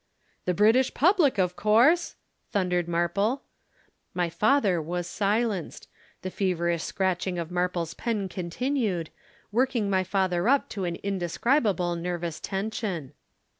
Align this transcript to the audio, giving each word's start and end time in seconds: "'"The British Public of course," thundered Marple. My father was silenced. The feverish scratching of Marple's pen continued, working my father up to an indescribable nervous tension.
"'"The 0.45 0.55
British 0.55 0.91
Public 0.95 1.37
of 1.37 1.55
course," 1.55 2.15
thundered 2.51 2.87
Marple. 2.87 3.43
My 4.15 4.31
father 4.31 4.81
was 4.81 5.05
silenced. 5.05 5.87
The 6.23 6.31
feverish 6.31 6.81
scratching 6.81 7.37
of 7.37 7.51
Marple's 7.51 7.93
pen 7.93 8.27
continued, 8.27 9.11
working 9.51 9.91
my 9.91 10.03
father 10.03 10.49
up 10.49 10.69
to 10.69 10.85
an 10.85 10.95
indescribable 11.03 11.95
nervous 11.95 12.39
tension. 12.39 13.13